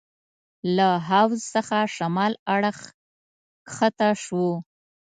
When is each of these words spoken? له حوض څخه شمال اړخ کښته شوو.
له 0.75 0.89
حوض 1.07 1.33
څخه 1.53 1.77
شمال 1.95 2.33
اړخ 2.55 2.77
کښته 3.67 4.09
شوو. 4.23 4.49